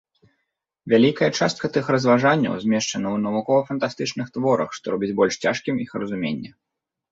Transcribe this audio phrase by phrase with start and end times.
[0.93, 6.51] Вялікая частка тых разважанняў змешчана ў навукова-фантастычных творах, што робіць больш цяжкім іх разуменне.